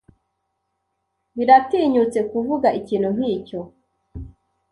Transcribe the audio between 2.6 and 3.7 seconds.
ikintu nkicyo.